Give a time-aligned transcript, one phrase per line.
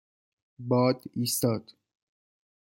[0.69, 1.63] باد ایستاد.